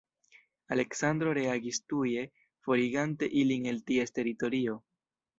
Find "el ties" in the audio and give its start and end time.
3.73-4.15